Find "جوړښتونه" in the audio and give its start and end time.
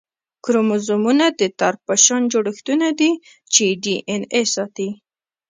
2.31-2.87